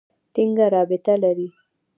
ټینګه 0.33 0.65
رابطه 0.75 1.13
لري. 1.23 1.47